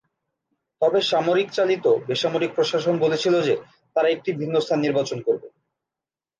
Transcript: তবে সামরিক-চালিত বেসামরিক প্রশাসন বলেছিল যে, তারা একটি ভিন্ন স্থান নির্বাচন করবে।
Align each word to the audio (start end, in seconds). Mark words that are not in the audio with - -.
তবে 0.81 0.99
সামরিক-চালিত 1.01 1.85
বেসামরিক 2.07 2.51
প্রশাসন 2.55 2.95
বলেছিল 2.97 3.35
যে, 3.41 3.55
তারা 3.95 4.07
একটি 4.09 4.29
ভিন্ন 4.33 4.55
স্থান 4.59 4.79
নির্বাচন 4.79 5.19
করবে। 5.21 5.47